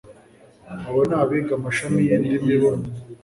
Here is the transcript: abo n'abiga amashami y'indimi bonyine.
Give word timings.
abo 0.87 1.01
n'abiga 1.09 1.51
amashami 1.57 1.99
y'indimi 2.07 2.53
bonyine. 2.61 2.97